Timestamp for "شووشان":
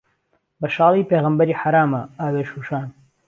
2.49-2.87